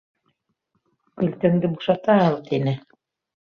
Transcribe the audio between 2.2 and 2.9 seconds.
һал,— тине.